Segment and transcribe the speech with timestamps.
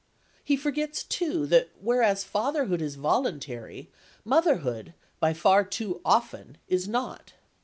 [0.43, 3.91] He forgets, too, that whereas fatherhood is voluntary,
[4.25, 7.33] motherhood by far too often is not.